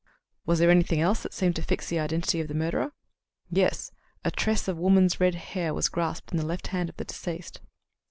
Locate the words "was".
0.47-0.57, 5.75-5.89